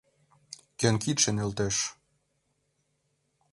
[0.79, 1.75] Кӧн кидше нӧлтеш!